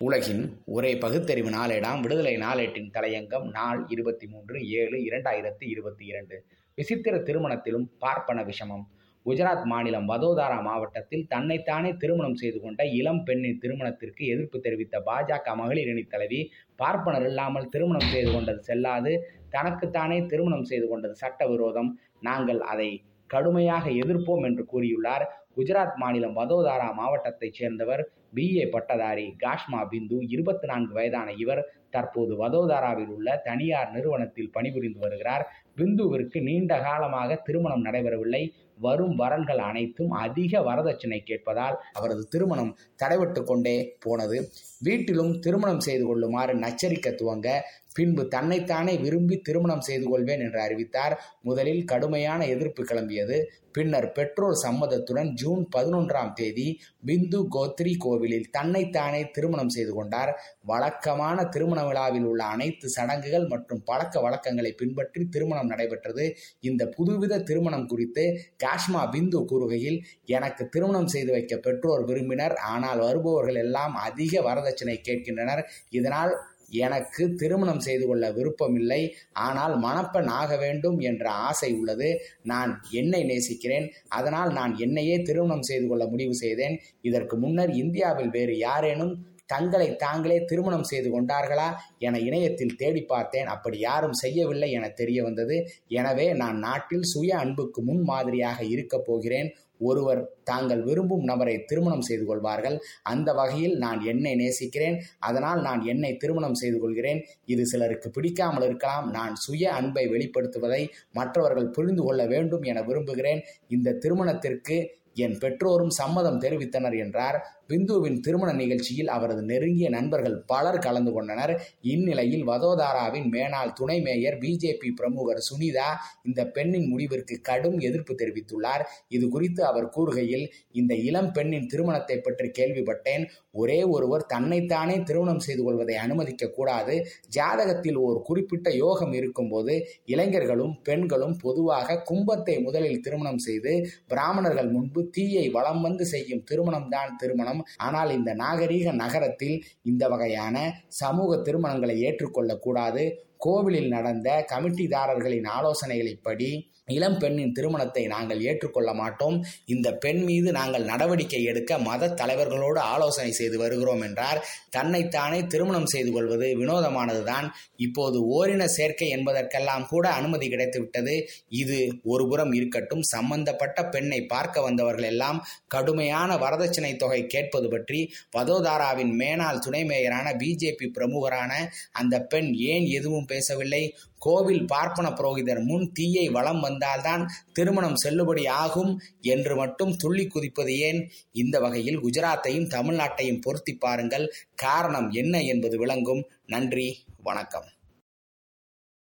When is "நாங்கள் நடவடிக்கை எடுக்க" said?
160.52-161.78